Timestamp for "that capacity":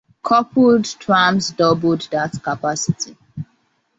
2.11-3.15